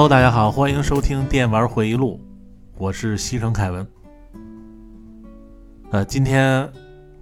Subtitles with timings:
[0.00, 2.18] Hello，大家好，欢迎收听电玩回忆录，
[2.78, 3.86] 我是西城凯文。
[5.90, 6.66] 呃，今天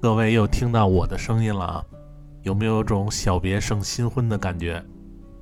[0.00, 1.84] 各位又听到我的声音了啊，
[2.42, 4.80] 有没有种小别胜新婚的感觉？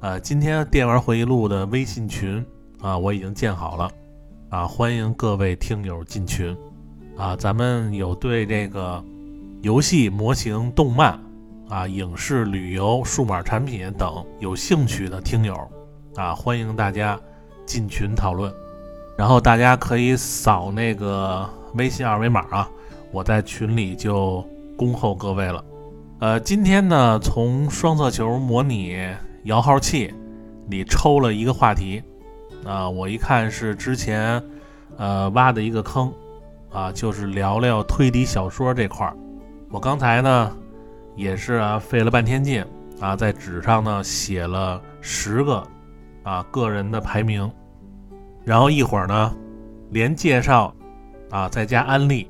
[0.01, 2.43] 呃，今天电玩回忆录的微信群
[2.81, 3.91] 啊，我已经建好了
[4.49, 6.57] 啊，欢迎各位听友进群
[7.19, 9.05] 啊，咱们有对这个
[9.61, 11.23] 游戏模型、动漫
[11.69, 15.55] 啊、影视、旅游、数码产品等有兴趣的听友。
[16.17, 17.19] 啊，欢迎大家
[17.67, 18.53] 进群讨论，
[19.19, 22.69] 然后大家可以扫那个微信二维码啊，
[23.13, 24.43] 我在群里就
[24.79, 25.63] 恭候各位了。
[26.21, 28.97] 呃，今天呢，从双色球模拟
[29.45, 30.13] 摇号器
[30.69, 32.03] 里抽了一个话题，
[32.65, 34.43] 啊，我一看是之前
[34.97, 36.11] 呃挖的一个坑，
[36.73, 39.15] 啊，就是聊聊推理小说这块儿。
[39.71, 40.57] 我刚才呢
[41.15, 42.65] 也是啊费了半天劲
[43.01, 45.63] 啊，在纸上呢写了十个。
[46.27, 47.49] 啊，个人的排名，
[48.45, 49.33] 然后一会儿呢，
[49.91, 50.75] 连介绍
[51.31, 52.29] 啊，再加安利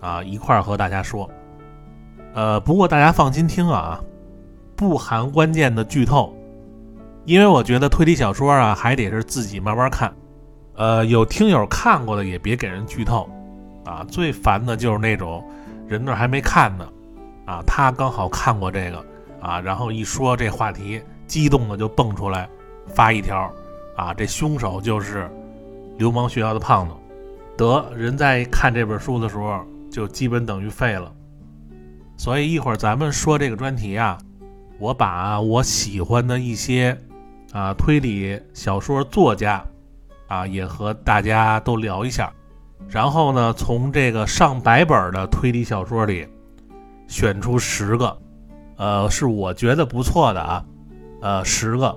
[0.00, 1.28] 啊，一块儿和大家说。
[2.34, 4.00] 呃，不过大家放心听啊，
[4.76, 6.32] 不含关键的剧透，
[7.24, 10.14] 因为我觉得推理小说啊，还得是自己慢慢看。
[10.76, 13.28] 呃，有听友看过的也别给人剧透
[13.84, 15.44] 啊，最烦的就是那种
[15.88, 16.88] 人那还没看呢，
[17.44, 19.04] 啊，他刚好看过这个
[19.40, 22.48] 啊，然后一说这话题，激动的就蹦出来。
[22.88, 23.52] 发一条，
[23.96, 25.30] 啊，这凶手就是
[25.98, 26.94] 流氓学校的胖子。
[27.56, 29.60] 得人在看这本书的时候，
[29.90, 31.12] 就基本等于废了。
[32.16, 34.18] 所以一会儿咱们说这个专题啊，
[34.78, 36.96] 我把我喜欢的一些
[37.52, 39.64] 啊推理小说作家
[40.28, 42.32] 啊也和大家都聊一下。
[42.88, 46.26] 然后呢，从这个上百本的推理小说里
[47.06, 48.18] 选出十个，
[48.76, 50.64] 呃，是我觉得不错的啊，
[51.20, 51.96] 呃，十个。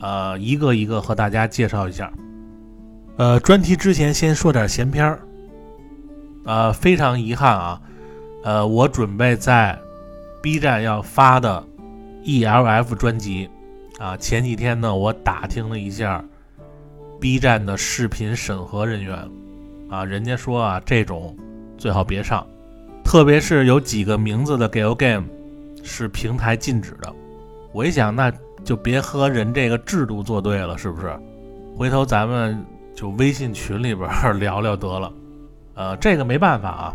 [0.00, 2.10] 呃，一个一个和大家介绍一下。
[3.16, 5.20] 呃，专题之前先说点闲篇儿。
[6.46, 7.80] 呃，非常遗憾啊，
[8.44, 9.78] 呃，我准备在
[10.42, 11.62] B 站要发的
[12.24, 13.50] ELF 专辑
[13.98, 16.24] 啊，前几天呢，我打听了一下
[17.20, 19.18] B 站的视频审核人员
[19.90, 21.36] 啊，人家说啊，这种
[21.76, 22.46] 最好别上，
[23.04, 25.26] 特别是有几个名字的 Gal Game
[25.84, 27.14] 是平台禁止的。
[27.72, 28.32] 我一想，那。
[28.64, 31.18] 就别和人这个制度作对了，是不是？
[31.76, 35.12] 回头咱们就微信群里边聊聊得了。
[35.74, 36.94] 呃，这个没办法啊。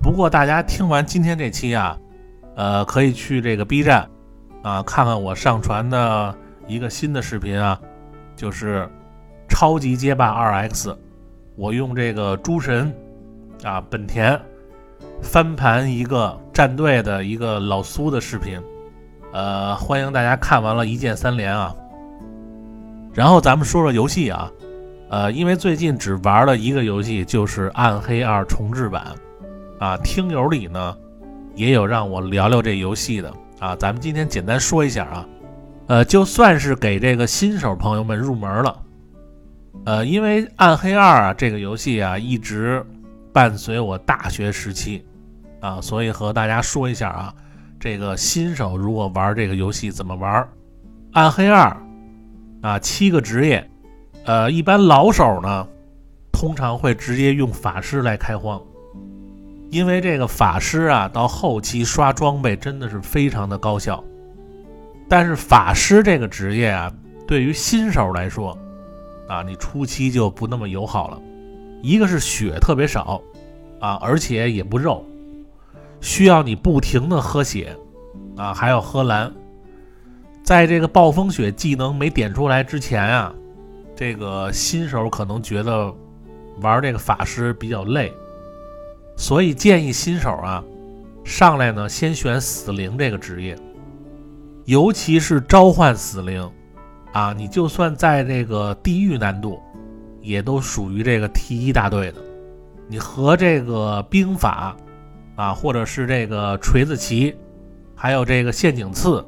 [0.00, 1.98] 不过大家听完今天这期啊，
[2.54, 4.08] 呃，可以去这个 B 站
[4.62, 6.34] 啊看看我上传的
[6.66, 7.80] 一个新的视频啊，
[8.36, 8.88] 就是
[9.48, 10.30] 超级街霸
[10.68, 10.96] 2X，
[11.56, 12.94] 我用这个诸神
[13.64, 14.40] 啊本田
[15.20, 18.60] 翻盘一个战队的一个老苏的视频。
[19.32, 21.74] 呃，欢迎大家看完了一键三连啊！
[23.14, 24.50] 然后咱们说说游戏啊，
[25.08, 29.06] 呃，因为最近只玩了一个游戏，就是《暗黑二重置版》
[29.84, 29.96] 啊。
[30.04, 30.94] 听友里呢
[31.54, 35.26] 也有让我聊聊这游戏的啊，咱们今天简单说一下啊。
[35.86, 38.82] 呃，就算是给这个新手朋友们入门了，
[39.86, 42.84] 呃，因为《暗黑二》啊这个游戏啊一直
[43.32, 45.02] 伴随我大学时期
[45.60, 47.34] 啊，所以和大家说一下啊。
[47.82, 50.48] 这个新手如果玩这个游戏怎么玩？
[51.14, 51.76] 暗黑二
[52.60, 53.68] 啊，七个职业，
[54.24, 55.66] 呃，一般老手呢，
[56.30, 58.62] 通常会直接用法师来开荒，
[59.68, 64.02] 因为这个法师啊，到后期刷装备真的是非常的高效。
[65.08, 66.92] 但是法师这个职业啊，
[67.26, 68.56] 对于新手来说，
[69.26, 71.20] 啊，你初期就不那么友好了，
[71.82, 73.20] 一个是血特别少，
[73.80, 75.04] 啊，而且也不肉。
[76.02, 77.74] 需要你不停的喝血，
[78.36, 79.32] 啊，还要喝蓝。
[80.42, 83.32] 在这个暴风雪技能没点出来之前啊，
[83.94, 85.94] 这个新手可能觉得
[86.60, 88.12] 玩这个法师比较累，
[89.16, 90.62] 所以建议新手啊，
[91.22, 93.56] 上来呢先选死灵这个职业，
[94.64, 96.50] 尤其是召唤死灵，
[97.12, 99.60] 啊，你就算在这个地狱难度，
[100.20, 102.18] 也都属于这个 T 一大队的。
[102.88, 104.76] 你和这个兵法。
[105.42, 107.34] 啊，或者是这个锤子骑，
[107.96, 109.26] 还有这个陷阱刺，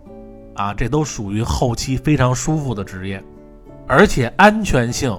[0.54, 3.20] 啊，这都属于后期非常舒服的职业，
[3.88, 5.18] 而且安全性，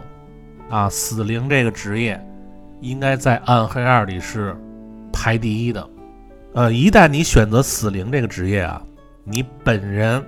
[0.70, 2.18] 啊，死灵这个职业
[2.80, 4.56] 应该在暗黑二里是
[5.12, 5.86] 排第一的。
[6.54, 8.82] 呃，一旦你选择死灵这个职业啊，
[9.26, 10.24] 你本人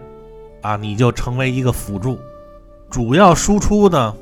[0.62, 2.20] 啊，你就成为一个辅助，
[2.90, 4.14] 主要输出呢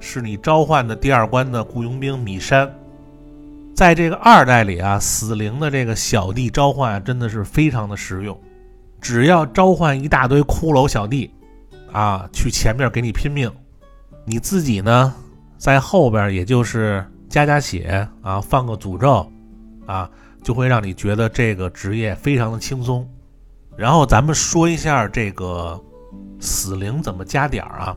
[0.00, 2.68] 是你召唤的第二关的雇佣兵米山。
[3.76, 8.40] 在这个二代里啊，死灵的这个小弟召唤啊真的是非常的实用，
[9.02, 11.30] 只要召唤一大堆骷髅小弟，
[11.92, 13.52] 啊，去前面给你拼命，
[14.24, 15.14] 你自己呢，
[15.58, 19.30] 在后边也就是加加血啊，放个诅咒
[19.84, 20.10] 啊，
[20.42, 23.06] 就会让你觉得这个职业非常的轻松。
[23.76, 25.78] 然后咱们说一下这个
[26.40, 27.96] 死灵怎么加点儿啊？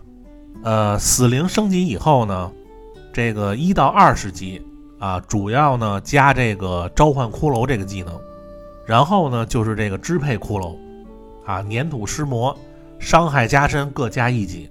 [0.62, 2.52] 呃，死灵升级以后呢，
[3.14, 4.62] 这个一到二十级
[5.00, 8.14] 啊，主要呢加这个召唤骷髅这个技能，
[8.86, 10.76] 然后呢就是这个支配骷髅
[11.46, 12.56] 啊，粘土尸魔，
[13.00, 14.70] 伤害加深各加一级。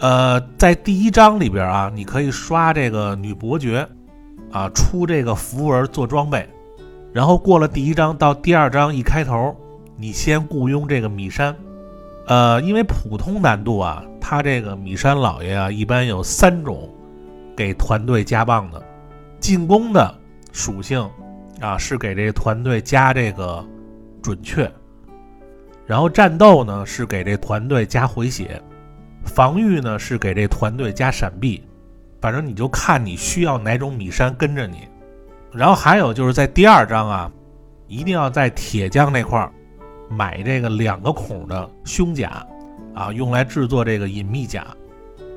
[0.00, 3.86] 呃，在第一章里边啊，你可以刷这个女伯爵，
[4.50, 6.44] 啊，出这个符文做装备，
[7.12, 9.56] 然后过了第一章到第二章一开头，
[9.96, 11.54] 你先雇佣这个米山，
[12.26, 16.90] 呃，因为普通难度啊，他这个米山老爷啊，一般有三种
[17.56, 18.82] 给团队加棒的，
[19.42, 20.18] 进攻的
[20.52, 21.06] 属性
[21.60, 23.62] 啊是给这个团队加这个
[24.22, 24.70] 准确，
[25.84, 28.62] 然后战斗呢是给这团队加回血。
[29.24, 31.62] 防御呢是给这团队加闪避，
[32.20, 34.88] 反正你就看你需要哪种米山跟着你。
[35.52, 37.32] 然后还有就是在第二章啊，
[37.88, 39.52] 一定要在铁匠那块儿
[40.08, 42.46] 买这个两个孔的胸甲
[42.94, 44.66] 啊，用来制作这个隐秘甲。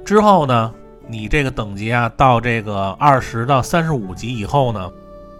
[0.04, 0.74] 之后呢，
[1.07, 4.92] 你这个等级啊到这个二十到三十五级以后呢，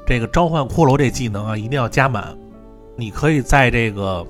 [0.06, 2.36] 这个召唤骷髅这技能啊一定要加满。
[2.96, 4.26] 你可以在这个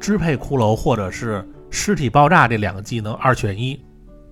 [0.00, 1.46] 支配骷髅或者是。
[1.70, 3.78] 尸体爆炸这两个技能二选一，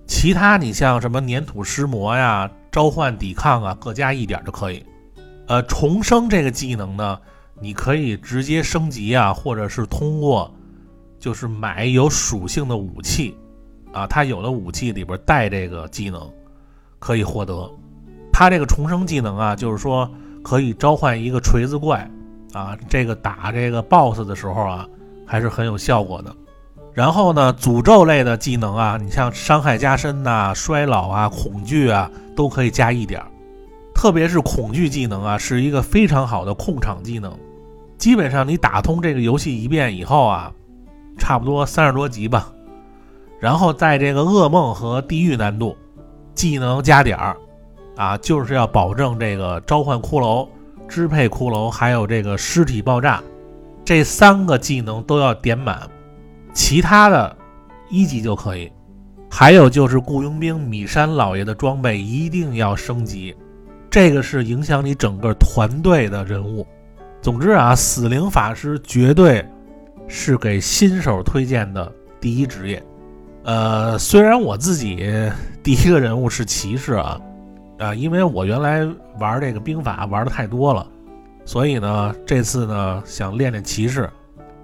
[0.07, 4.83] 其他你像什么粘土尸魔呀、召唤抵抗啊，各加一点就可以。
[5.47, 7.19] 呃，重生这个技能呢，
[7.61, 10.51] 你可以直接升级啊，或者是通过
[11.19, 13.37] 就是买有属性的武器
[13.97, 16.21] 啊，它有的武器里边带这个技能
[16.99, 17.67] 可以获得。
[18.31, 20.07] 它这个重生技能啊，就是说
[20.43, 22.07] 可以召唤一个锤子怪
[22.53, 24.87] 啊，这个打这个 BOSS 的时候啊，
[25.25, 26.35] 还是很有效果的。
[26.93, 33.27] 然后呢，诅咒类的技能啊，你像伤害加深呐、衰老啊、恐惧啊，都可以加一点儿。
[33.95, 37.35] 特别是恐惧技能啊，是一个非常好的控场技能。
[37.97, 40.53] 基本上你打通这个游戏一遍以后啊，
[41.17, 42.51] 差不多三十多级吧。
[43.39, 45.75] 然后在这个噩梦和地狱难度，
[46.33, 47.37] 技能加点儿
[47.95, 50.47] 啊，就是要保证这个召唤骷髅、
[50.87, 53.23] 支配骷髅，还有这个尸体爆炸
[53.85, 55.87] 这三个技能都要点满。
[56.53, 57.35] 其他的，
[57.89, 58.71] 一级就可以。
[59.29, 63.35] 还有就是雇佣兵米山老爷的装备一定要升级，
[63.89, 66.65] 这个是影响你整个团队的人物。
[67.21, 69.45] 总之啊，死灵法师绝对
[70.07, 72.81] 是给新手推荐的第一职业。
[73.47, 75.09] 呃，虽然我自己
[75.63, 77.19] 第一个人物是骑士啊，
[77.79, 78.85] 啊，因为我原来
[79.19, 80.85] 玩这个兵法玩的太多了，
[81.45, 84.09] 所以呢，这次呢想练练骑士。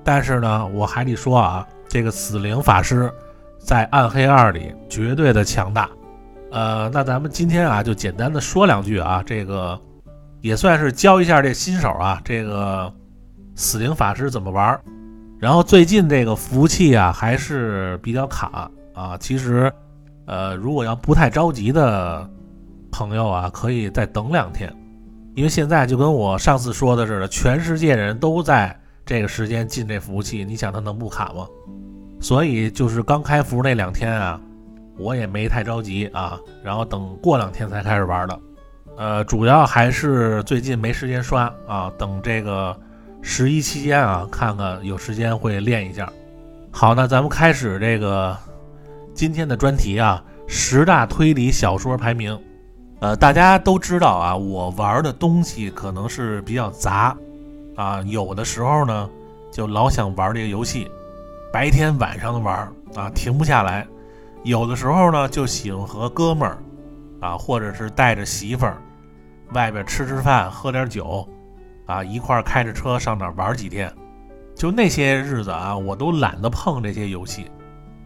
[0.04, 1.66] 但是呢，我还得说啊。
[1.88, 3.12] 这个死灵法师
[3.60, 5.88] 在暗黑二里绝对的强大，
[6.52, 9.80] 呃，那咱们今天啊就简单的说两句啊，这个
[10.42, 12.92] 也算是教一下这新手啊，这个
[13.54, 14.80] 死灵法师怎么玩。
[15.44, 19.70] 然后最近这个服务器啊还是比较卡啊，其实
[20.26, 22.26] 呃如果要不太着急的
[22.90, 24.74] 朋友啊，可以再等两天，
[25.36, 28.74] 因为现在就跟我上次说的似的，全世界人都在
[29.06, 31.46] 这个时间进这服务器，你想它能不卡吗？
[32.22, 34.40] 所以就是刚开服那两天啊，
[34.98, 38.40] 我也没太着急啊，然后等过两天才开始玩的。
[38.96, 42.74] 呃，主要还是最近没时间刷啊，等这个
[43.26, 46.12] 十一期间啊，看看有时间会练一下。
[46.70, 48.38] 好，那咱们开始这个
[49.14, 52.38] 今天的专题啊，十大推理小说排名。
[53.00, 57.16] 呃，大家都知道啊，我玩的东西可能是比较杂
[57.76, 59.10] 啊，有的时候呢
[59.52, 60.92] 就老想玩这个游戏。
[61.52, 63.88] 白天晚上的玩啊，停不下来。
[64.44, 66.58] 有的时候呢，就喜欢和哥们儿
[67.22, 68.78] 啊，或者是带着媳妇儿，
[69.54, 71.26] 外边吃吃饭，喝点酒，
[71.94, 73.92] 啊，一块开着车上哪玩几天。
[74.56, 77.46] 就那些日子啊，我都懒得碰这些游戏。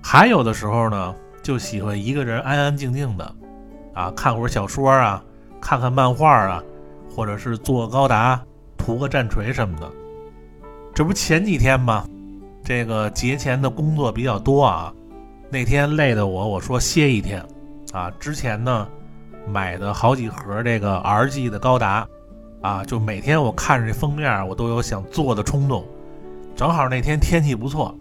[0.03, 3.35] 还有的时候呢，就喜欢一个人安安静静的，
[3.93, 5.23] 啊，看会儿小说啊，
[5.61, 6.61] 看看漫画啊，
[7.15, 8.41] 或者是坐高达，
[8.77, 9.89] 涂个战锤什么的。
[10.93, 12.05] 这不前几天吗？
[12.63, 14.93] 这个节前的工作比较多啊，
[15.49, 17.41] 那天累的我，我说歇一天，
[17.93, 18.85] 啊，之前呢
[19.47, 22.05] 买的好几盒这个 RG 的高达，
[22.61, 25.85] 啊，就每天我看着这封面，我都有想做的冲动。
[26.55, 27.95] 正好那天天气不错，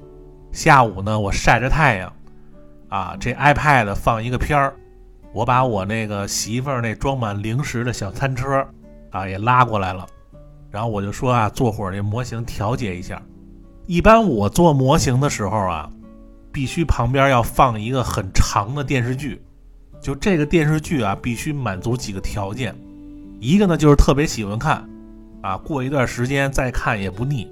[0.51, 2.13] 下午呢我晒着太阳，
[2.89, 4.75] 啊，这 iPad 放一个片儿，
[5.33, 8.67] 我把我那个媳妇儿那装满零食的小餐车，
[9.11, 10.07] 啊也拉过来了，
[10.71, 13.21] 然后我就说啊，做会儿这模型调节一下。
[13.87, 15.91] 一般我做模型的时候啊，
[16.51, 19.41] 必须旁边要放一个很长的电视剧，
[20.01, 22.75] 就这个电视剧啊，必须满足几个条件，
[23.47, 24.85] 一个呢就是特别喜欢看，
[25.41, 27.47] 啊，过一段时间再看也不腻；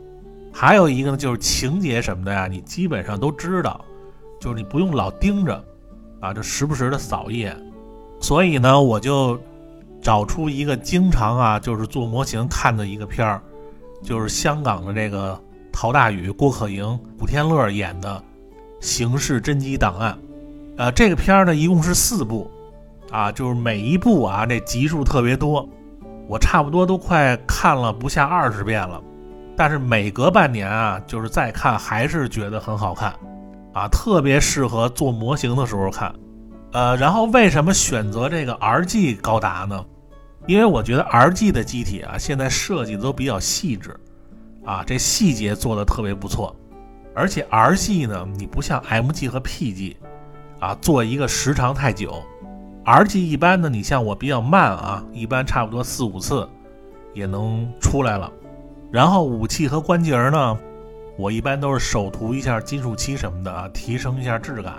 [0.53, 3.85] 还有一个呢就是情节什么的呀，你基本上都知道，
[4.41, 5.65] 就是你不用老盯着，
[6.19, 7.57] 啊，就时不时的扫一眼。
[8.19, 9.39] 所以呢，我就
[10.03, 13.41] 找出一个经常啊，就是做模型看的一个片儿，
[14.03, 15.41] 就是香港的这个
[15.73, 18.21] 陶大宇、郭可盈、古天乐演的
[18.85, 20.13] 《刑事侦缉档案》。
[20.77, 22.51] 呃，这个片儿呢，一共是四部，
[23.13, 25.69] 啊，就是每一部啊，这集数特别多，
[26.29, 29.01] 我差不多都快看了不下二十遍了。
[29.57, 33.15] 但是每隔半年啊，就是再看还是觉得很好看，
[33.73, 36.15] 啊，特别适合做模型的时候看。
[36.73, 39.85] 呃，然后为什么选择这个 RG 高达呢？
[40.47, 43.95] 因为我觉得 RG 的机体啊，现在设计的都比较细致，
[44.65, 46.55] 啊，这细节做的特别不错，
[47.15, 49.97] 而且 RG 呢，你不像 MG 和 PG。
[50.61, 52.23] 啊，做一个时长太久
[52.85, 56.49] ，R G 一般呢，你像我比较慢啊，一般差不多四五次
[57.13, 58.31] 也能出来了。
[58.91, 60.59] 然后武器和关节呢，
[61.19, 64.75] 我一般都是手涂一下金属漆什么的啊，提升一下质感。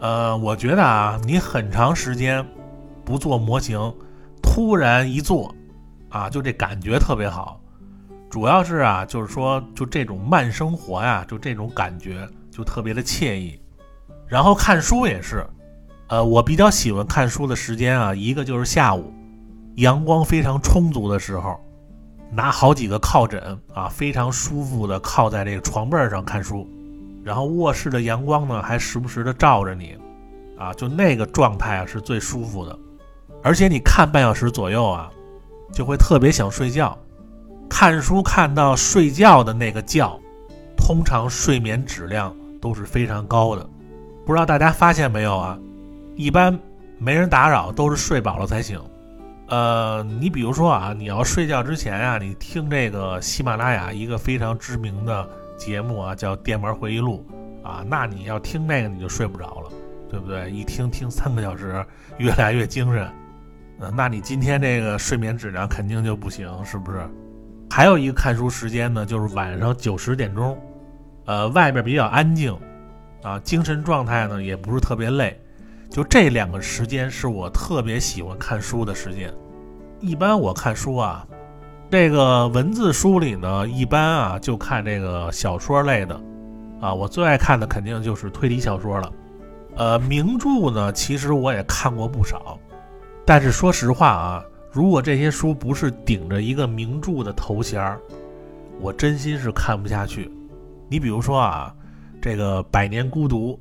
[0.00, 2.44] 呃，我觉得啊，你很长时间
[3.04, 3.80] 不做模型，
[4.42, 5.54] 突然一做，
[6.08, 7.60] 啊，就这感觉特别好。
[8.30, 13.58] 主要是啊，就是说就这种慢生活呀，就这种感觉就特别的惬意。
[14.26, 15.46] 然后看书也是，
[16.08, 19.12] 呃，我比较喜欢看书的时间啊，一个就是下午，
[19.76, 21.60] 阳光非常充足的时候，
[22.30, 26.66] 拿好几个靠枕啊，非常舒服的靠在这个床背上看书，
[27.22, 29.96] 然后卧室的阳光呢还时不时的照着你，
[30.56, 32.78] 啊，就那个状态啊是最舒服的，
[33.42, 35.10] 而且你看半小时左右啊，
[35.74, 36.96] 就会特别想睡觉，
[37.68, 40.18] 看书看到睡觉的那个觉，
[40.74, 43.68] 通常睡眠质量都是非常高的。
[44.24, 45.58] 不知道大家发现没有啊？
[46.18, 46.58] 一般
[46.98, 48.76] 没人打扰，都是睡饱了才醒。
[49.50, 57.24] 呃，你比如说啊，你要睡觉之前啊，你听这个喜马拉雅一个非常知名的节目啊，叫《电玩回忆录》
[57.66, 59.70] 啊，那你要听那个你就睡不着了，
[60.10, 60.50] 对不对？
[60.50, 63.08] 一听听三个小时，越来越精神。
[63.78, 66.98] 呃，那你今天这个睡眠质量肯定就不行，是不是？
[67.70, 70.58] 还有一个看书时间呢，就是晚上九十点钟，
[71.26, 72.58] 呃，外面比较安静。
[73.22, 75.40] 啊，精神状态呢也不是特别累，
[75.90, 79.32] 就这两个时间是我特别喜欢看书的时间。
[80.00, 81.26] 一般我看书啊，
[81.90, 86.20] 这个文字书里呢，一般啊就看这个小说类的。
[86.80, 89.12] 啊，我最爱看的肯定就是推理小说了。
[89.76, 92.58] 呃，名著呢，其实我也看过不少，
[93.24, 98.00] 但是说实话啊，如果这些书不是顶着一个名著的头衔儿，
[98.80, 100.30] 我真心是看不下去。
[100.88, 101.74] 你比如说啊。
[102.20, 103.56] 这个《百年孤独》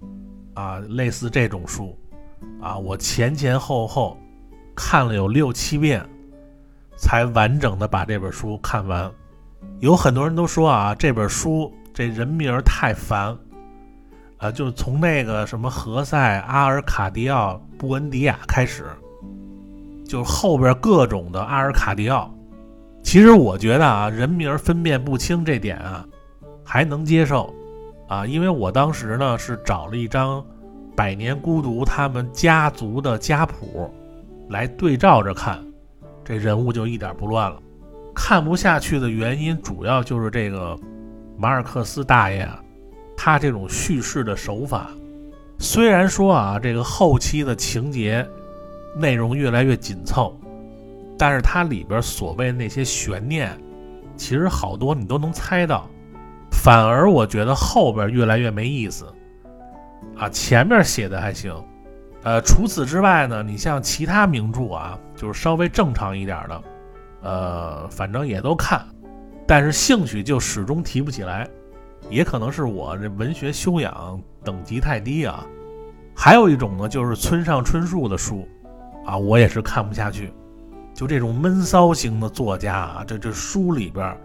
[0.59, 1.95] 啊，类似这种书
[2.61, 4.17] 啊，我前前后后
[4.75, 6.03] 看了有六七遍，
[6.97, 9.11] 才完整的把这本书看完。
[9.79, 13.37] 有很多人都说啊，这本书这人名太烦
[14.37, 18.85] 啊，就从那个什么何塞、阿尔卡迪奥、布恩迪亚开始，
[20.05, 22.33] 就后边各种的阿尔卡迪奥。
[23.03, 26.05] 其实我觉得啊，人名分辨不清这点啊，
[26.63, 27.53] 还能接受。
[28.07, 30.39] 啊，因为我当时呢是找了一张
[30.97, 33.87] 《百年孤独》他们家族的家谱
[34.49, 35.63] 来对照着看，
[36.25, 37.61] 这人物就一点不乱了。
[38.15, 40.75] 看不下去的原因主要就是这个
[41.37, 42.59] 马尔克斯大爷，啊，
[43.15, 44.89] 他这种叙事的手法，
[45.59, 48.27] 虽然说啊这个后期的情节
[48.95, 50.35] 内容越来越紧凑，
[51.15, 53.55] 但是它里边所谓那些悬念，
[54.15, 55.87] 其实好多你都能猜到。
[56.51, 59.05] 反而我觉得后边越来越没意思，
[60.15, 61.53] 啊，前面写的还行，
[62.23, 66.63] 呃，除此之外呢，你像其他名著啊，就是稍微正常一点的，
[67.23, 68.85] 呃，反正也都看，
[69.45, 71.47] 但是兴趣就始终提不起来，
[72.09, 75.45] 也可能是我这文学修养等级太低啊。
[76.15, 78.47] 还有一种呢，就是村上春树的书，
[79.05, 80.33] 啊，我也是看不下去，
[80.93, 84.15] 就这种闷骚型的作家啊，这这书里边。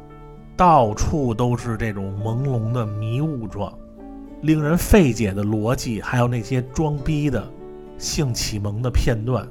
[0.55, 3.73] 到处都是这种朦胧的迷雾状，
[4.43, 7.49] 令人费解的逻辑，还有那些装逼的
[7.97, 9.49] 性启蒙的片段，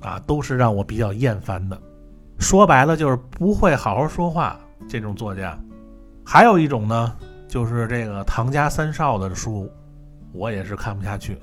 [0.00, 1.80] 啊，都是让我比较厌烦的。
[2.38, 4.58] 说白了就是不会好好说话。
[4.88, 5.56] 这种作家，
[6.24, 9.70] 还有一种呢，就是这个唐家三少的书，
[10.32, 11.38] 我也是看不下去。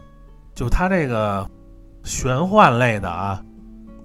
[0.54, 1.50] 就他这个
[2.04, 3.42] 玄幻类的啊，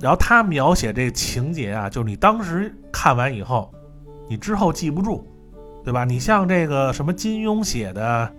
[0.01, 3.75] 然后他描写这情节啊，就是你当时看完以后。
[4.27, 5.27] 你之后记不住，
[5.85, 6.05] 对吧？
[6.05, 8.33] 你像这个什么金庸写的，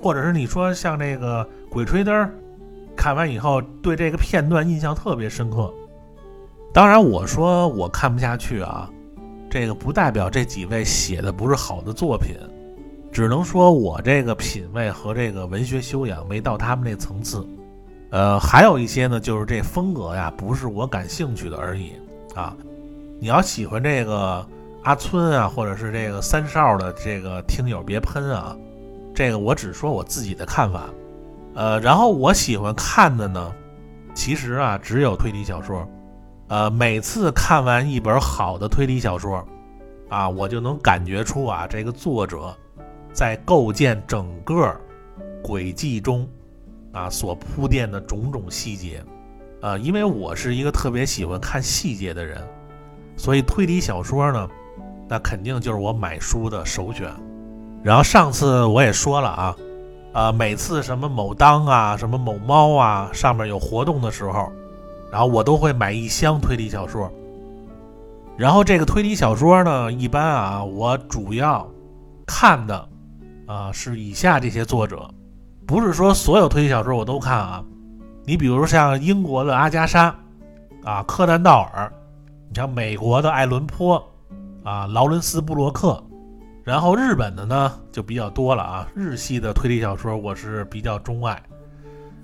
[0.00, 2.14] 或者是你说像这个《鬼吹灯》，
[2.96, 5.72] 看完以后对这个片段印象特别深刻。
[6.72, 8.88] 当然，我说我看不下去啊，
[9.50, 12.36] 这个不代表这几位写的不是好的作品，
[13.10, 17.46] 只能说我这个品味和这个文学修养没到他们那层次。
[18.10, 21.92] 呃，还有一些呢，就是这风格呀，不是我感兴趣的而已
[22.34, 22.56] 啊。
[23.20, 24.46] 你要喜欢这个
[24.82, 28.56] 阿村啊，或者是这个三少的这个听友别喷啊，
[29.18, 30.88] 这个我只说我自己的看法。
[31.56, 33.52] 呃，然后我喜欢看的呢，
[34.14, 35.84] 其实啊只有推理小说。
[36.46, 39.44] 呃，每次看完一本好的推理小说，
[40.08, 42.56] 啊，我就能感觉出啊这个作者
[43.12, 44.72] 在构建整个
[45.42, 46.24] 轨迹中。
[46.92, 49.02] 啊，所铺垫的种种细节，
[49.62, 52.40] 呃，因为我是一个特别喜欢看细节的人，
[53.16, 54.48] 所以推理小说呢，
[55.08, 57.12] 那肯定就是我买书的首选。
[57.82, 59.56] 然后上次我也说了啊，
[60.12, 64.50] 啊，每次什么某当啊，什么某猫啊，上面有活动的时候，
[65.10, 67.10] 然后我都会买一箱推理小说。
[68.36, 71.66] 然后这个推理小说呢，一般啊，我主要
[72.26, 72.88] 看的
[73.46, 75.08] 啊是以下这些作者。
[75.66, 77.64] 不是说所有推理小说我都看啊，
[78.24, 80.14] 你比如像英国的阿加莎，
[80.84, 81.92] 啊，柯南道尔，
[82.48, 84.02] 你像美国的爱伦坡，
[84.64, 86.02] 啊，劳伦斯布洛克，
[86.68, 91.42] 然后日本的呢就比较多了啊，日系的推理小说我是比较钟爱，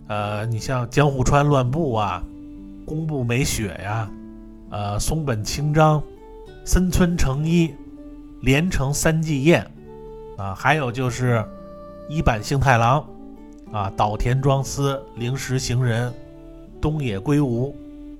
[0.07, 2.23] 呃，你像江户川乱步啊，
[2.85, 4.07] 宫部美雪呀，
[4.69, 6.03] 呃，松本清张，
[6.63, 7.75] 森村诚一，
[8.43, 9.67] 连城三季彦，
[10.37, 11.43] 啊，还有就是
[12.11, 13.03] 一坂幸太郎。
[13.73, 16.13] 啊，岛田庄司、灵石行人、
[16.83, 17.75] 东野圭吾，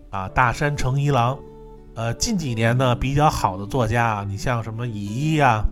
[0.09, 1.39] 啊，大山诚一郎，
[1.95, 5.63] 呃，近几年呢比较好的作家啊，你像什么乙一呀、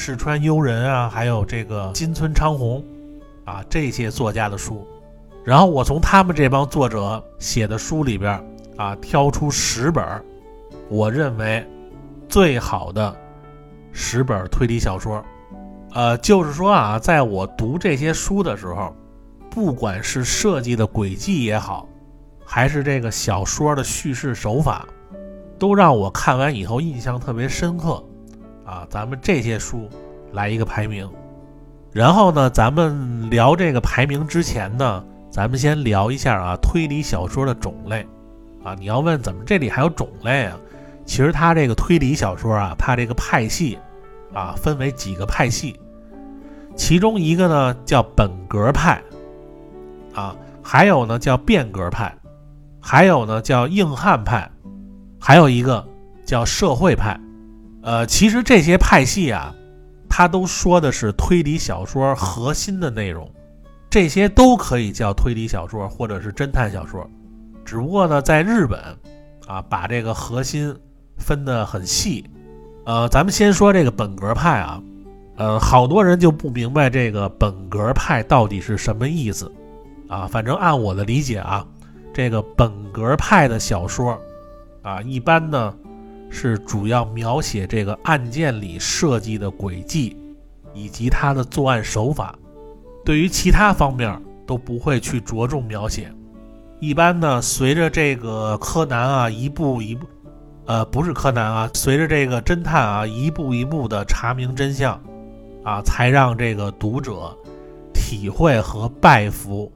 [0.00, 2.82] 世川悠人啊，还有这个金村昌宏，
[3.44, 4.86] 啊，这些作家的书，
[5.44, 8.40] 然后我从他们这帮作者写的书里边
[8.76, 10.04] 啊，挑出十本，
[10.88, 11.66] 我认为
[12.28, 13.12] 最好的
[13.92, 15.20] 十本推理小说，
[15.92, 18.94] 呃，就是说啊，在我读这些书的时候。
[19.50, 21.88] 不管是设计的轨迹也好，
[22.44, 24.86] 还是这个小说的叙事手法，
[25.58, 28.00] 都让我看完以后印象特别深刻。
[28.68, 29.88] 啊，咱们这些书
[30.34, 31.08] 来一个排名。
[31.90, 38.06] 然后呢，咱们聊这个排名之前呢，咱们先聊一下啊，推理小说的种类。
[38.62, 40.58] 啊，你要问怎么这里还有种类啊？
[41.06, 43.78] 其实它这个推理小说啊，它这个派系
[44.34, 45.80] 啊，分为几个派系，
[46.76, 49.00] 其中一个呢叫本格派。
[50.14, 52.14] 啊，还有呢，叫变革派，
[52.82, 54.50] 还有呢，叫硬汉派，
[55.18, 55.82] 还有一个
[56.26, 57.18] 叫社会派。
[57.82, 59.54] 呃，其实这些派系啊，
[60.08, 63.30] 它都说的是推理小说核心的内容，
[63.88, 67.08] 这些都可以叫推理小说或者是侦探小说。
[67.64, 68.80] 只不过呢，在日本
[69.46, 70.74] 啊，把这个核心
[71.16, 72.24] 分得很细。
[72.84, 74.82] 呃，咱们先说这个本格派啊，
[75.36, 79.50] 呃，好多人就不明白这个本格派到底是什么意思。
[80.08, 81.66] 啊，反正按我的理解啊，
[82.14, 84.18] 这个本格派的小说，
[84.80, 85.74] 啊，一般呢
[86.30, 90.16] 是主要描写这个案件里设计的轨迹，
[90.74, 92.38] 以及他的作案手法，
[93.04, 96.12] 对于其他方面都不会去着重描写。
[96.80, 100.06] 一般呢，随着这个柯南啊一步一步，
[100.66, 105.00] 呃，不是柯南啊，随着这个侦探啊一步一步的查明真相，
[105.64, 107.36] 啊，才让这个读者
[107.92, 109.70] 体会和拜服。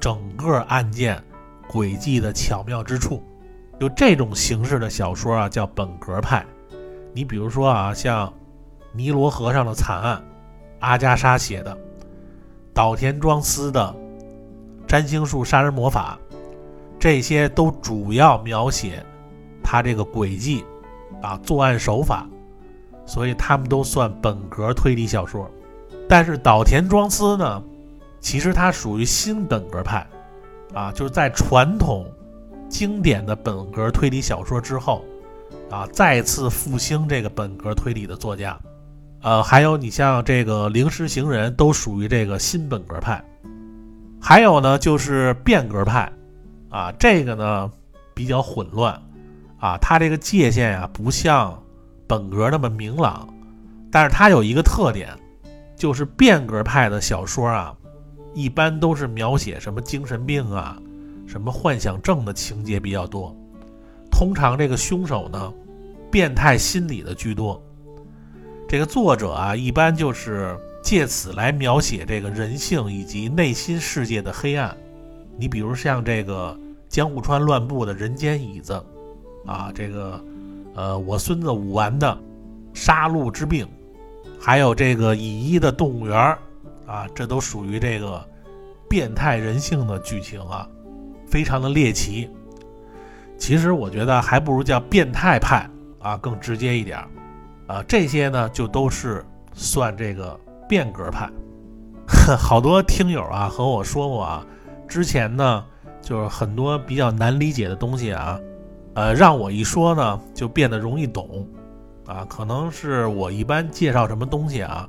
[0.00, 1.18] 整个案件
[1.66, 3.22] 轨迹的巧妙之处，
[3.84, 6.42] 就这种形式的小说啊，叫本格派。
[7.12, 8.32] 你比如说啊，像
[8.94, 10.24] 尼罗河上的惨案，
[10.80, 11.76] 阿加莎写的；
[12.72, 13.94] 岛田庄司的
[14.86, 16.18] 占星术杀人魔法，
[16.98, 19.04] 这些都主要描写
[19.62, 20.64] 他这个轨迹
[21.20, 22.26] 啊，作案手法，
[23.04, 25.46] 所以他们都算本格推理小说。
[26.08, 27.62] 但是岛田庄司呢？
[28.18, 30.06] 其实它属于新本格派，
[30.72, 32.06] 啊，就是在传统
[32.74, 35.04] 经典的本格推理小说之后，
[35.70, 38.58] 啊，再次复兴这个本格推理的作家，
[39.22, 43.24] 呃，还有你像这个灵石行人，都属于这个新本格派。
[44.20, 46.12] 还有呢，就是变革派，
[46.68, 47.70] 啊，这个呢
[48.12, 49.00] 比较混乱，
[49.60, 51.56] 啊，它这个界限呀不像
[52.08, 53.32] 本格那么明朗，
[53.92, 55.16] 但是它有一个特点，
[55.76, 57.72] 就是变革派的小说啊。
[58.34, 60.76] 一般都是描写什么精神病啊，
[61.26, 63.34] 什么幻想症的情节比较多。
[64.10, 65.52] 通常这个凶手呢，
[66.10, 67.60] 变态心理的居多。
[68.68, 74.76] 这个作者啊，一般就是借此来描写这个人性以及内心世界的黑暗。
[75.36, 76.56] 你比如像这个
[76.88, 78.74] 江户川乱步的人间椅子，
[79.44, 80.24] 啊，这个
[80.74, 82.16] 呃我孙子武丸的
[82.72, 83.68] 杀戮之病，
[84.40, 86.16] 还有这个乙一的动物园
[86.86, 88.24] 啊，这都属于这个
[88.88, 90.68] 变态人性的剧情啊，
[91.26, 92.30] 非常的猎奇。
[93.36, 97.08] 其实我觉得还不如叫变态派啊更直接一点儿，
[97.66, 101.28] 啊，这些呢就都是算这个变革派。
[102.38, 104.46] 好多听友啊和我说过啊，
[104.86, 105.64] 之前呢
[106.00, 108.38] 就是很多比较难理解的东西啊，
[108.94, 111.48] 呃，让我一说呢就变得容易懂
[112.06, 114.88] 啊，可能是我一般介绍什么东西啊，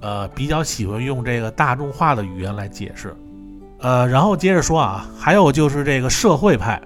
[0.00, 3.16] 呃，比较喜欢用这个大众化的语言来解释，
[3.80, 6.80] 呃，然后接着说啊，还有就是这个社会派，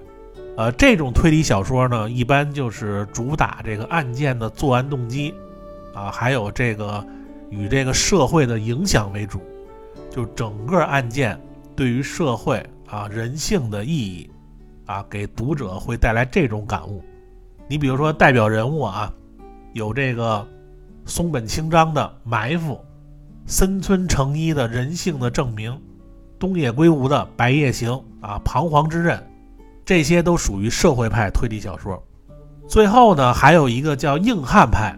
[0.55, 5.33] 呃，这种推理小说呢，一般就是主打这个案件的作案动机
[5.93, 7.05] 啊，还有这个
[7.49, 9.41] 与这个社会的影响为主。
[10.09, 11.37] 就整个案件
[11.75, 14.29] 对于社会啊人性的意义
[14.85, 17.03] 啊，给读者会带来这种感悟。
[17.67, 19.11] 你比如说代表人物啊，
[19.73, 20.47] 有这个
[21.05, 22.79] 松本清张的埋伏，
[23.45, 25.77] 森村诚一的人性的证明，
[26.45, 29.19] 东野圭吾的白夜行啊彷徨之刃，
[29.83, 31.99] 这些都属于社会派推理小说。
[32.67, 34.95] 最后呢，还有一个叫硬汉派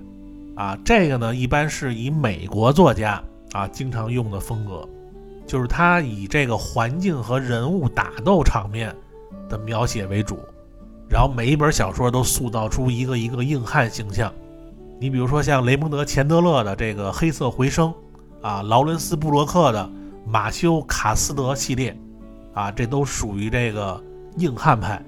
[0.58, 4.86] 啊，这个呢一般是以美国作家啊经常用的风格。
[5.46, 8.94] 就是他以这个环境和人物打斗场面
[9.48, 10.38] 的描写为主，
[11.10, 14.30] 然后每一本小说都塑造出一个一个硬汉形象。
[15.00, 17.94] 你比如说像雷蒙德·钱德勒的这个《黑色回声》，
[18.46, 19.86] 啊，劳伦斯·布洛克的
[20.28, 21.98] 《马修·卡斯德》系列，
[22.54, 24.04] 啊，这都属于这个
[24.38, 25.02] 硬汉派。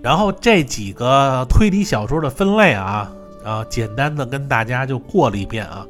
[0.00, 3.10] 然后这几个推理小说的分类啊，
[3.44, 5.84] 啊，简单的跟大家就过了一遍啊，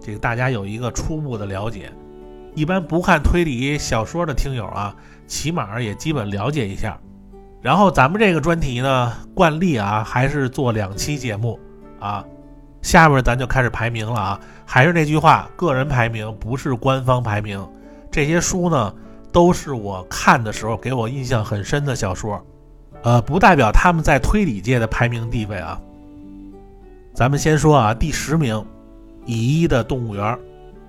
[0.00, 1.90] 这个大家有一个初步的了解。
[2.54, 4.94] 一般不看推理小说的听友啊，
[5.26, 6.98] 起码也基本了解一下。
[7.62, 11.58] 然后咱们这个专题呢，惯例啊，还是做两期节目
[11.98, 12.24] 啊。
[12.82, 14.40] 下面咱就开始排名了啊。
[14.64, 17.64] 还是那句话，个人排名不是官方排名。
[18.10, 18.94] 这些书呢，
[19.30, 22.42] 都是我看的时候给我印象很深的小说，
[23.02, 25.80] 呃，不代表他们在推理界的排名地位啊。
[27.14, 28.64] 咱们先说啊，第十名，
[29.26, 30.38] 乙一的动物园。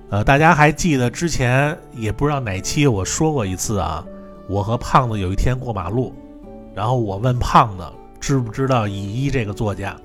[0.10, 4.04] 呃，大家还记得之前也不知道哪期我说过一次啊，
[4.48, 6.14] 我和胖子有一天过马路，
[6.74, 7.86] 然后我问胖子
[8.20, 9.96] 知不知道乙一这个作家，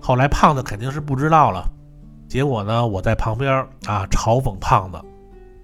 [0.00, 1.64] 后来胖子肯定是不知道了，
[2.28, 5.00] 结果呢，我在旁边啊嘲讽胖子，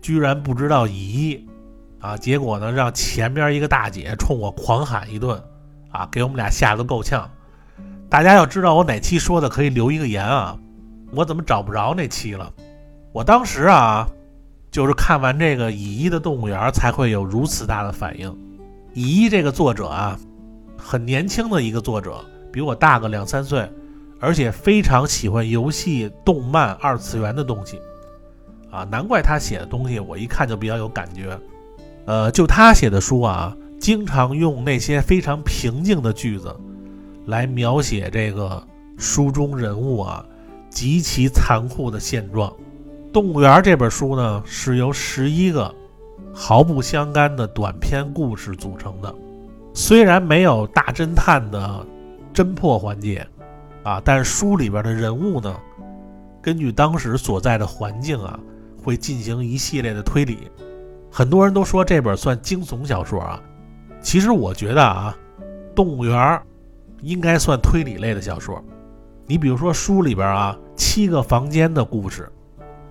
[0.01, 1.49] 居然不知道乙一，
[2.01, 5.43] 啊，结果呢让前边一个大姐冲我狂喊一顿，
[5.91, 7.31] 啊，给我们俩吓得够呛。
[8.09, 10.59] 大家要知道我哪期说的可以留一个言啊，
[11.13, 12.53] 我怎么找不着那期了？
[13.13, 14.07] 我当时啊，
[14.71, 18.37] 就是看完这个乙一的动物园才会有如此大的反应。
[18.95, 20.19] 乙一这个作者啊，
[20.77, 23.71] 很年轻的一个作者，比我大个两三岁，
[24.19, 27.81] 而且非常喜欢游戏、动漫、二次元的东西，
[28.71, 31.39] 啊，难怪他写的东西我一看就比较有感觉。
[32.07, 36.55] 呃，就他写的书啊，经常用那些非常平静的句子，
[37.27, 38.63] 来描写这个
[38.97, 40.25] 书中人物啊
[40.69, 42.51] 极其残酷的现状。
[43.13, 45.75] 《动物园》这本书呢，是由十一个
[46.33, 49.15] 毫不相干的短篇故事组成的。
[49.75, 51.87] 虽然没有大侦探的
[52.33, 53.27] 侦破环节
[53.83, 55.57] 啊，但是书里边的人物呢，
[56.41, 58.39] 根据当时所在的环境啊，
[58.81, 60.51] 会进行一系列的推理。
[61.11, 63.41] 很多人都说这本算惊悚小说啊，
[64.01, 65.17] 其实我觉得啊，
[65.75, 66.17] 《动物园》
[67.03, 68.63] 应该算推理类的小说。
[69.27, 72.29] 你比如说书里边啊，七个房间的故事。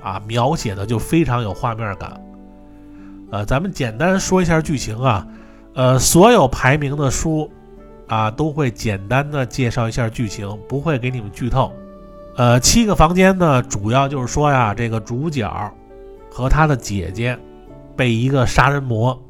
[0.02, 2.17] 啊，描写的就非常有画面感。
[3.32, 5.28] 呃，咱们简单说一下剧情啊。
[5.73, 7.52] 呃，所有排名的书
[8.08, 11.73] 啊，都会简单的介绍一下剧情，不会给你们剧透。
[12.38, 15.45] 呃，七个房间呢，主要就是说呀，这个主角
[16.39, 17.38] 和他的姐姐
[17.97, 19.21] 被一个杀人魔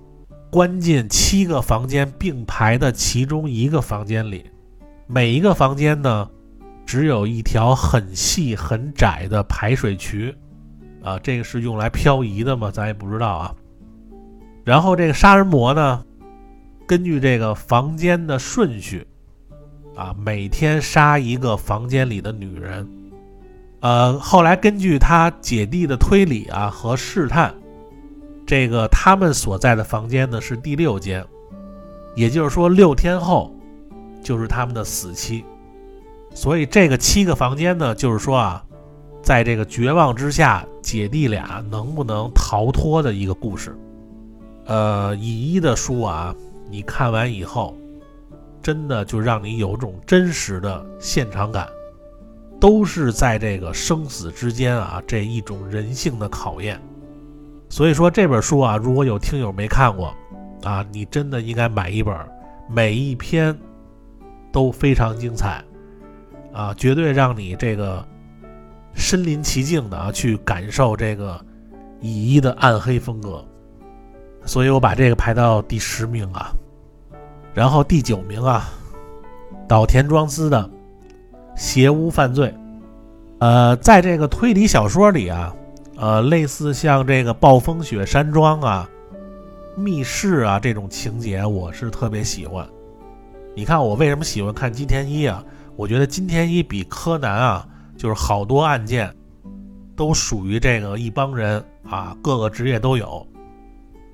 [0.51, 4.45] 关进七个房间并排的其中一个房间里，
[5.07, 6.29] 每一个房间呢，
[6.85, 10.35] 只有一条很细很窄的排水渠。
[11.01, 12.69] 啊，这个是用来漂移的吗？
[12.69, 13.55] 咱也不知道啊。
[14.63, 16.05] 然后这个杀人魔呢，
[16.85, 19.07] 根据这个房间的顺序，
[19.95, 22.87] 啊，每天杀一个房间里的女人。
[23.81, 27.53] 呃，后来根据他姐弟的推理啊和试探，
[28.45, 31.25] 这个他们所在的房间呢是第六间，
[32.15, 33.55] 也就是说六天后
[34.21, 35.43] 就是他们的死期。
[36.33, 38.63] 所以这个七个房间呢，就是说啊。
[39.21, 43.77] 在这个绝望之下，姐弟俩能不能逃脱的一个故事。
[44.65, 46.33] 呃，乙一的书啊，
[46.71, 47.75] 你看完以后，
[48.63, 51.67] 真的就让你有种真实的现场感，
[52.59, 56.79] 都是在这个生死之间啊，这一种人性的考验。
[57.69, 60.13] 所以说这本书啊，如果有听友没看过
[60.63, 62.13] 啊，你真的应该买一本，
[62.69, 63.57] 每一篇
[64.51, 65.63] 都非常精彩
[66.51, 68.05] 啊，绝对让你这个
[68.93, 71.39] 身临其境的啊去感受这个
[72.01, 73.45] 乙一的暗黑风格。
[74.45, 76.51] 所以我把这个排到第十名啊，
[77.53, 78.67] 然后第九名啊，
[79.67, 80.59] 岛田庄司的
[81.59, 82.47] 《邪屋犯罪》。
[83.39, 85.53] 呃，在这个推理小说里啊。
[85.97, 88.89] 呃，类似像这个暴风雪山庄啊、
[89.75, 92.65] 密室啊这种情节，我是特别喜欢。
[93.53, 95.43] 你看我为什么喜欢看金田一啊？
[95.75, 97.67] 我觉得金田一比柯南啊，
[97.97, 99.13] 就是好多案件
[99.93, 103.27] 都属于这个一帮人啊，各个职业都有，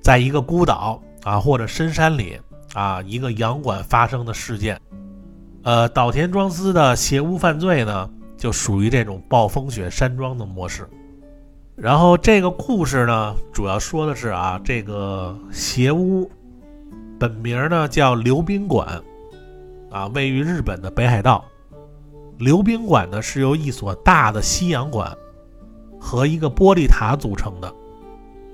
[0.02, 2.36] 在一个孤岛啊或者深山里
[2.74, 4.76] 啊，一个洋馆发生的事件。
[5.66, 10.88] 呃，岛田庄司的邪屋犯罪呢，就属于这种暴风雪山庄的模式。
[11.74, 16.30] 然后这个故事呢，主要说的是啊，这个邪屋
[17.18, 19.02] 本名呢叫刘冰馆，
[19.90, 21.44] 啊，位于日本的北海道。
[22.38, 25.12] 刘冰馆呢是由一所大的西洋馆
[25.98, 27.74] 和一个玻璃塔组成的。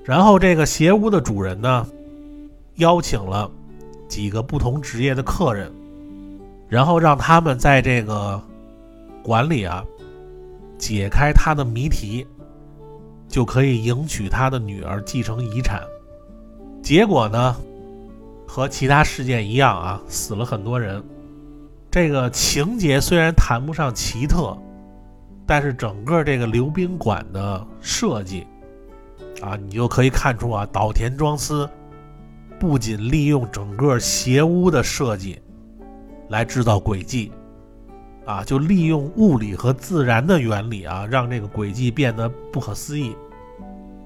[0.03, 1.85] 然后这个邪屋的主人呢，
[2.77, 3.51] 邀请了
[4.07, 5.71] 几个不同职业的客人，
[6.73, 8.41] 然后让他们在这个
[9.21, 9.85] 馆里啊
[10.75, 12.25] 解开他的谜题。
[13.29, 15.81] 就可以迎娶他的女儿继承遗产，
[16.83, 17.55] 结果呢，
[18.47, 21.03] 和其他事件一样啊，死了很多人。
[21.89, 24.55] 这个情节虽然谈不上奇特，
[25.47, 28.45] 但是整个这个溜冰馆的设计
[29.41, 31.67] 啊，你就可以看出啊，岛田庄司
[32.59, 35.41] 不仅利用整个斜屋的设计
[36.33, 37.31] 来制造轨迹。
[38.25, 43.13] 啊，就利用物理和自然的原理啊，让这个轨迹变得不可思议，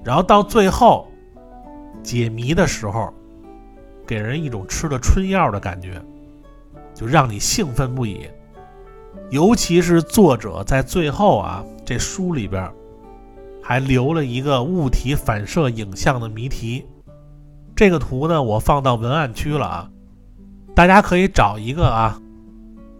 [0.04, 1.06] 然后到最后
[2.02, 3.14] 解谜的时候，
[4.04, 6.02] 给人一种吃了春药的感觉，
[6.92, 8.28] 就让你兴奋不已。
[9.30, 12.68] 尤其是作者在最后啊，这书里边
[13.62, 16.84] 还留了一个物体反射影像的谜题，
[17.76, 19.90] 这个图呢，我放到文案区了啊，
[20.78, 22.16] 大家可以找一个啊。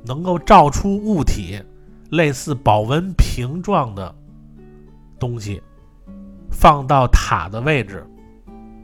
[0.05, 1.63] 能够照出物体
[2.11, 4.13] 类似保温瓶状的
[5.17, 5.63] 东西，
[6.51, 8.05] 放到塔的位置，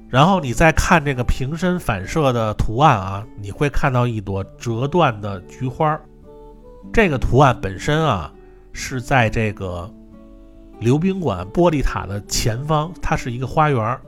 [0.08, 6.00] 然后你再看这个瓶身反射的图案啊，你会看到一朵折断的菊花。
[6.92, 8.30] 这个图案本身啊
[8.72, 9.92] 是在这个
[10.78, 13.98] 溜冰馆玻璃塔的前方，它是一个花园。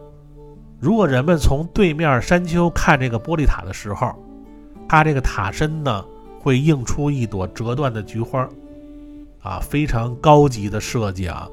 [0.79, 4.15] 如果人们从对面山丘看这个玻璃塔的时候，
[4.89, 6.05] 它这个塔身呢。
[6.39, 8.49] 会映出一朵折断的菊花，
[9.43, 11.49] 啊，非常高级的设计啊！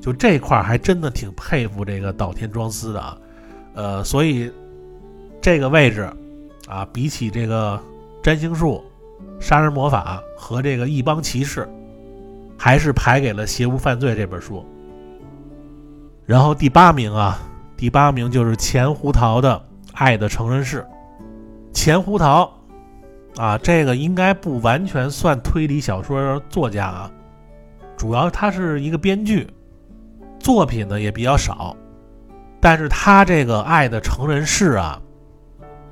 [0.00, 3.16] 就这块还真的挺佩服这个岛田庄司的啊，
[3.72, 4.50] 呃，所以
[5.40, 6.12] 这个位置
[6.66, 7.80] 啊，比起这个
[8.20, 8.82] 占星术、
[9.38, 11.68] 杀人魔法和这个一帮骑士，
[12.58, 14.66] 还是排给了《邪物犯罪》这本书。
[16.26, 17.38] 然后第八名啊，
[17.76, 19.54] 第八名就是钱胡桃的
[19.92, 20.80] 《爱的成人式》，
[21.72, 22.52] 钱胡桃。
[23.36, 27.10] 啊，这个应该不完全算推理小说作家啊，
[27.96, 29.46] 主要他是一个编剧，
[30.40, 31.74] 作品呢也比较少，
[32.60, 35.00] 但是他这个《爱的成人式》啊，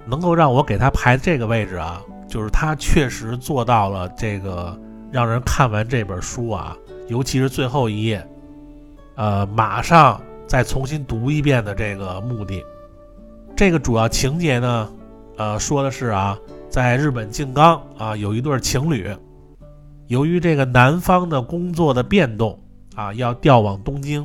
[0.04, 4.76] 能够让我给他排这个位置啊，就是他确实做到了这个
[5.12, 8.28] 让人看完这本书啊，尤其是最后一页，
[9.14, 12.62] 呃，马上再重新读一遍的这个目的。
[13.56, 14.92] 这个主要情节呢，
[15.38, 16.38] 呃，说的是啊。
[16.68, 19.09] 在日本静冈啊，有一对情侣，
[20.09, 22.61] 由于这个男方的工作的变动
[22.94, 24.24] 啊，要调往东京，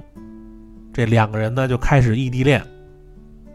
[0.92, 2.62] 这两个人呢就开始异地恋。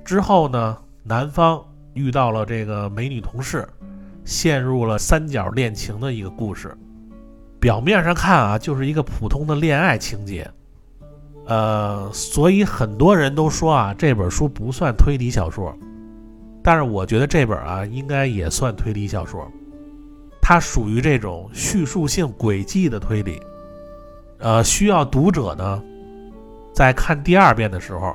[0.07, 3.69] 之后呢，男方遇到了这个美女同事，
[4.25, 6.75] 陷入了三角恋情的一个故事。
[7.61, 10.51] 表面上看啊，就是一个普通的恋爱情节，
[11.47, 15.77] 呃，所以很多人都说啊，这本书不算推理小说。
[16.69, 19.51] 但是我觉得这本啊，应该也算推理小说，
[20.39, 23.41] 它属于这种叙述性轨迹的推理，
[24.37, 25.83] 呃，需要读者呢，
[26.75, 28.15] 在看第二遍的时候，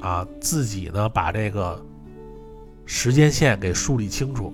[0.00, 1.80] 啊，自己呢把这个
[2.84, 4.52] 时间线给梳理清楚。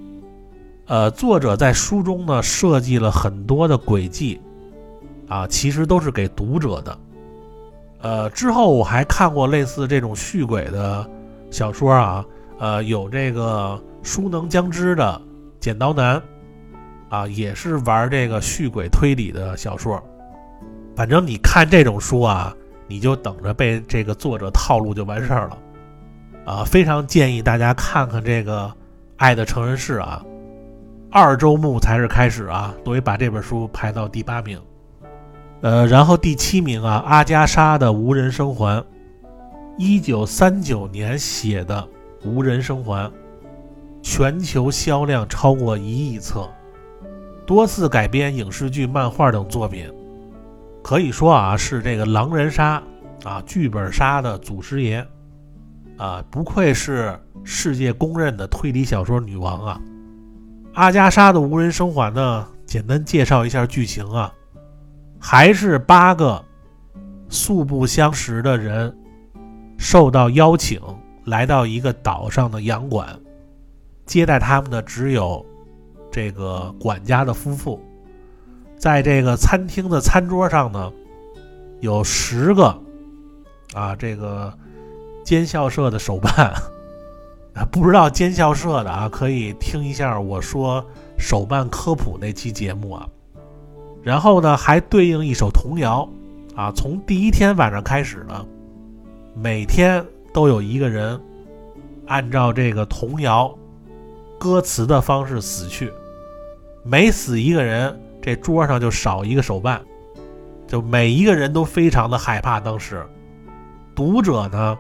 [0.84, 4.38] 呃，作者在书中呢设计了很多的轨迹，
[5.28, 6.98] 啊，其实都是给读者的。
[8.02, 11.10] 呃，之后我还看过类似这种续轨的
[11.50, 12.22] 小说啊。
[12.58, 15.20] 呃，有这个书能将知的
[15.62, 16.16] 《剪刀男》，
[17.08, 20.02] 啊，也是玩这个续鬼推理的小说。
[20.96, 22.52] 反正你看这种书啊，
[22.88, 25.58] 你就等着被这个作者套路就完事儿了。
[26.44, 28.66] 啊，非常建议大家看看这个
[29.18, 30.24] 《爱的成人式》啊，
[31.10, 34.60] 二周目才是开始啊，所以把这本书排到第八名。
[35.60, 38.80] 呃，然后第七名啊，阿加莎的《无人生还》，
[39.76, 41.76] 一九三九年写的
[42.24, 43.08] 《无人生还》，
[44.02, 46.48] 全球销量超过一亿册，
[47.46, 49.90] 多次改编影视剧、漫画等作品，
[50.82, 52.82] 可以说啊，是这个狼人杀
[53.24, 55.06] 啊剧本杀的祖师爷
[55.96, 59.80] 啊，不愧是世界公认的推理小说女王啊。
[60.74, 64.32] 阿加莎的《无人生还》呢，简单介绍一下剧情啊。
[65.20, 66.44] 还是八个
[67.28, 68.96] 素不相识的人
[69.76, 70.80] 受到邀请，
[71.28, 73.18] 来到一个岛上的洋馆，
[74.06, 75.44] 接待他们的只有
[76.10, 77.80] 这个管家的夫妇。
[78.76, 80.92] 在这个餐厅的餐桌上呢，
[81.80, 82.76] 有十个
[83.74, 84.52] 啊，这个
[85.24, 86.32] 监校社的手办
[87.54, 90.84] 啊， 不知道监校社的啊，可以听一下我说
[91.18, 93.08] 手办科普那期节目啊。
[94.02, 96.08] 然后呢，还对应一首童谣，
[96.54, 98.46] 啊，从第一天晚上开始呢，
[99.34, 101.20] 每天都有一个人
[102.06, 103.52] 按照这个童谣
[104.38, 105.92] 歌词的方式死去，
[106.84, 109.80] 每死一个人，这桌上就少一个手办，
[110.66, 112.60] 就每一个人都非常的害怕。
[112.60, 113.04] 当时
[113.94, 114.78] 读者呢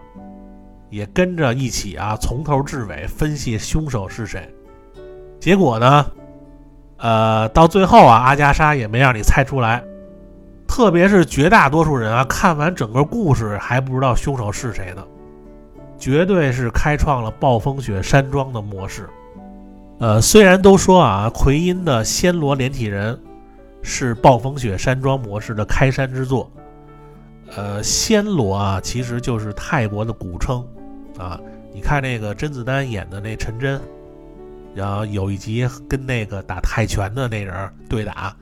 [0.90, 4.48] 也跟着一起啊，从头至尾分析凶手是谁，
[5.40, 6.06] 结果呢？
[6.98, 9.84] 呃，到最后啊，阿加莎也没让你猜出来，
[10.66, 15.06] 特别是绝大多数人啊，看完整个故事还不知道凶手是谁呢，
[15.98, 19.08] 绝对是开创了暴风雪山庄的模式。
[19.98, 23.14] 呃，虽然都说啊，奎因的《暹罗连体人》
[23.82, 26.50] 是暴风雪山庄模式的开山之作，
[27.56, 30.64] 呃，暹罗啊，其实就是泰国的古称
[31.18, 31.40] 啊。
[31.74, 33.80] 你看那个甄子丹演的那陈真。
[34.74, 38.36] 然后有一集跟那个打泰拳的那人对打，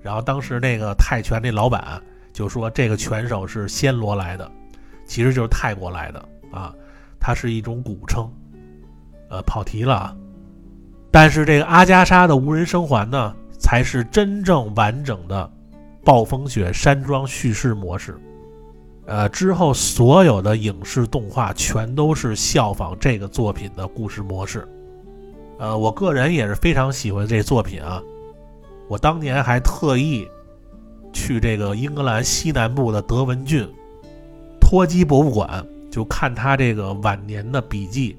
[0.00, 2.00] 然后当时那个泰拳那老板
[2.32, 4.50] 就说这个拳手是暹罗来的，
[5.04, 6.72] 其实就是泰国来的啊，
[7.22, 8.28] 它是一种古称。
[9.30, 10.16] 呃，跑题了啊。
[11.12, 15.48] 但是这个阿加莎的无人生还呢，才是真正完整的
[16.04, 18.18] 暴风雪山庄叙事模式。
[19.06, 24.66] 呃，之后所有的影视动画全都是效仿这个作品的故事模式。
[25.58, 28.02] 呃，我个人也是非常喜欢这作品啊。
[28.88, 30.28] 我当年还特意
[31.12, 33.68] 去这个英格兰西南部的德文郡
[34.60, 38.16] 托基博物馆，就看他这个晚年的笔记，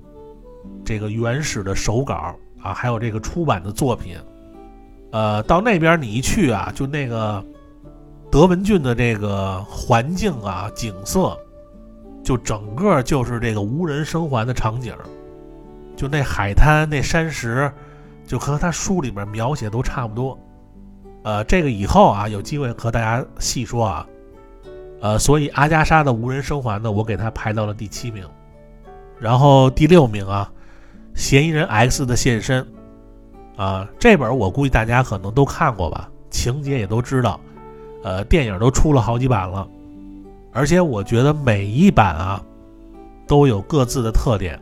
[0.85, 4.15] 这个原始的手稿啊，还有这个出版的作品。
[5.11, 7.43] 呃，到那边你一去啊，就那个
[8.29, 11.35] 德文郡的这个环境啊、景色，
[12.23, 14.95] 就整个就是这个无人生还的场景。
[15.95, 17.71] 就那海滩那山石，
[18.27, 20.39] 就和他书里面描写都差不多。
[21.23, 24.07] 呃，这个以后啊有机会和大家细说啊。
[25.03, 28.25] 呃，所以阿加莎的无人生还呢，我给他排到了第七名。
[29.19, 30.49] 然后第六名啊，
[31.13, 32.65] 嫌疑人 X 的现身
[33.57, 37.37] 啊，这本我估计大家可能都看过吧，情节也都知道。
[38.01, 39.67] 呃，电影都出了好几版了，
[40.53, 42.41] 而且我觉得每一版啊
[43.27, 44.57] 都有各自的特点。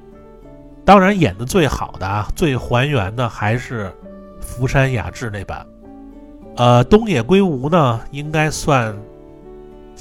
[0.84, 3.94] 当然，演的最好的啊，最还原的还是
[4.40, 5.64] 福山雅治那版。
[6.56, 8.96] 呃，东野圭吾呢，应该算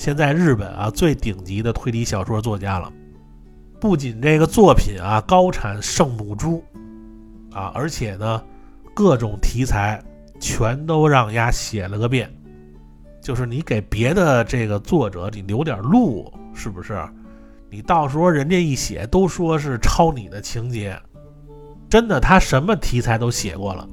[0.00, 2.90] 现在日本啊最顶级的推理小说作家了。
[3.78, 6.64] 不仅这个作品啊高产圣母猪
[7.52, 8.42] 啊，而且呢
[8.94, 10.02] 各种题材
[10.40, 12.32] 全都让丫写了个遍。
[13.20, 16.98] 就是你给别的这个作者你留点路，是不是？
[17.68, 20.98] 你到时候人家一写都说是抄你的情节，
[21.90, 23.86] 真的他什么题材都写过了。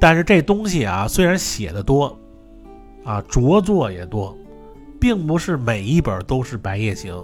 [0.00, 2.18] 但是这东西啊，虽然写的多，
[3.04, 4.34] 啊着作也多，
[5.00, 7.14] 并不是每一本都是《白夜行》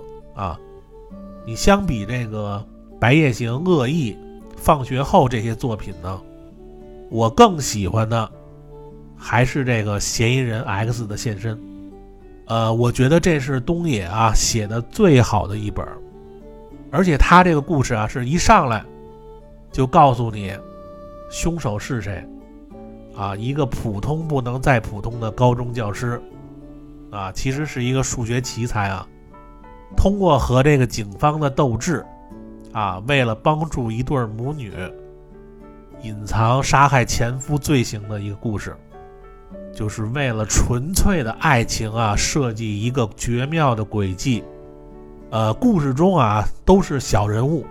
[0.41, 0.59] 啊。
[1.45, 2.65] 你相比这个
[2.99, 4.13] 《白夜行》《恶意》
[4.57, 6.21] 《放学后》这些作品呢，
[7.11, 8.29] 我更喜欢的
[9.17, 11.57] 还是这个嫌疑人 X 的现身。
[12.47, 15.87] 呃，我觉得这是东野啊写的最好的一本，
[16.91, 18.85] 而且他这个故事啊是一上来
[19.73, 20.57] 就告诉你
[21.29, 22.25] 凶手是谁，
[23.17, 26.23] 啊，一个普通不能再普通的高中教师，
[27.17, 29.07] 啊，其实是一个数学奇才啊，
[29.97, 32.05] 通过和这个警方的斗智，
[32.73, 34.73] 啊，为了帮助一对母女，
[36.03, 38.77] 隐藏杀害前夫罪行的一个故事，
[39.75, 44.45] 就是为了纯粹的爱情啊，设计一个绝妙的诡计。
[45.31, 47.67] 呃，故事中啊都是小人物，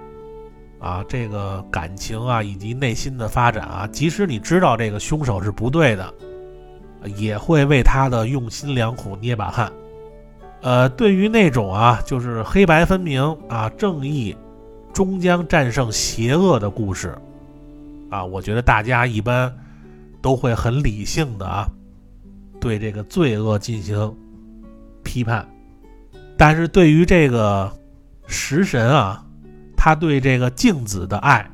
[0.79, 6.13] 啊，这个感情啊以及内心的发展啊，即使你知道这个凶手是不对的，
[7.07, 9.71] 也会为他的用心良苦捏把汗。
[10.61, 14.35] 呃，对于那种啊，就是黑白分明啊，正义
[14.93, 17.15] 终将战胜邪恶的故事，
[18.09, 19.55] 啊，我觉得大家一般
[20.21, 21.67] 都会很理性的啊，
[22.59, 24.15] 对这个罪恶进行
[25.03, 25.47] 批判。
[26.37, 27.71] 但是对于这个
[28.25, 29.23] 食神啊，
[29.77, 31.47] 他对这个镜子的爱，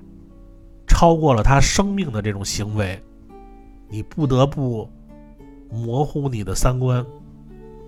[0.88, 2.98] 超过了他生命的这种行为，
[3.90, 4.90] 你不得不
[5.72, 7.06] 模糊你的三观。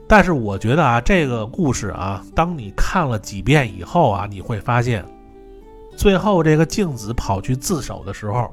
[0.08, 5.04] 但是我觉得啊，这个故事啊，当你看了几遍以后啊，你会发现，
[5.96, 8.52] 最后这个镜子跑去自首的时候，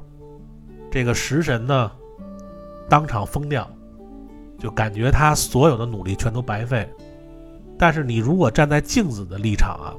[0.90, 1.90] 这个食神呢，
[2.88, 3.68] 当场疯掉，
[4.58, 6.88] 就感觉他所有的努力全都白费。
[7.76, 9.92] 但是你如果站在镜子的立场啊，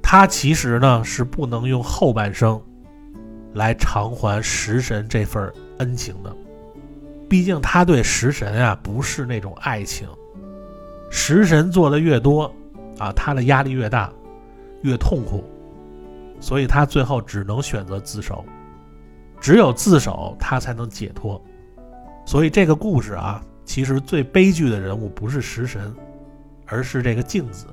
[0.00, 2.60] 他其实呢是不能用后半生
[3.54, 6.34] 来偿还食神这份恩情的，
[7.28, 10.08] 毕竟他对食神啊不是那种爱情，
[11.10, 12.44] 食神做的越多
[12.98, 14.12] 啊，他的压力越大，
[14.82, 15.44] 越痛苦，
[16.40, 18.44] 所以他最后只能选择自首，
[19.40, 21.42] 只有自首他才能解脱，
[22.24, 25.94] 所以这个故事啊，其实最悲剧的人物不是食神。
[26.68, 27.66] 而是这个镜子，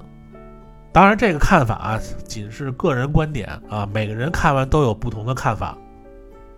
[0.91, 5.75] 当然这个看法啊，仅是个人观点啊，每个人看完都有不同的看法。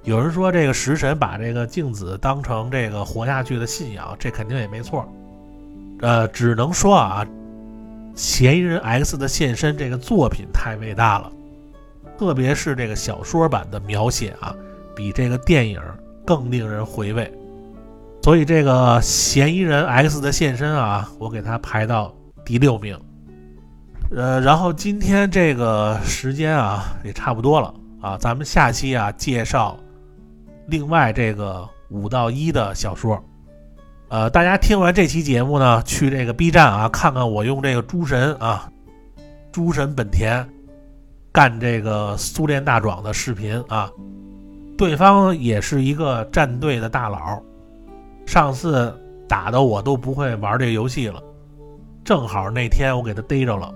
[0.05, 5.05] 有人说这个食神把这个镜子当成这个活下去的信仰，这肯定也没错。
[6.01, 7.25] 呃，只能说啊，
[8.15, 11.31] 嫌疑人 X 的现身这个作品太伟大了，
[12.17, 14.55] 特别是这个小说版的描写啊，
[14.95, 15.81] 比这个电影
[16.25, 17.31] 更令人回味。
[18.21, 22.13] 所以这个嫌疑人 X 的现身啊，我给他排到。
[22.45, 22.95] 第六名，
[24.15, 29.75] 呃，然后今天这个时间啊也差不多了啊，咱们下期啊介绍
[30.67, 33.23] 另外这个五到一的小说，
[34.09, 38.69] 呃，大家听完这期节目呢，去这个 B 站啊看看我用这个诸神啊，
[39.51, 40.47] 诸神本田
[41.31, 43.91] 干这个苏联大壮的视频啊，
[44.77, 47.41] 对方也是一个战队的大佬，
[48.25, 48.93] 上次
[49.27, 51.21] 打的我都不会玩这个游戏了。
[52.03, 53.73] 正好那天我给他逮着了。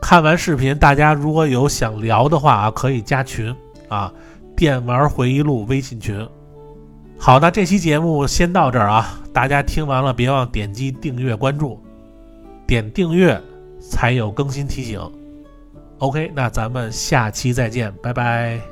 [0.00, 3.54] 看完视频，大家如果有想聊的话啊，可以加群
[3.88, 4.12] 啊，
[4.56, 6.26] 电玩回忆录微信群。
[7.18, 11.80] 好，那这期节目先到这儿啊，大家听完了别忘点击订阅关注，
[12.66, 13.40] 点订阅
[13.80, 15.00] 才有更新提醒。
[15.98, 18.71] OK，那咱们下期再见，拜拜。